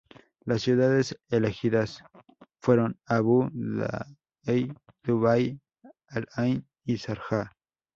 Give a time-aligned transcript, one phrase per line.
[0.45, 2.03] Las ciudades elegidas
[2.59, 5.59] fueron Abu Dhabi, Dubái,
[6.07, 7.51] Al Ain y Sharjah.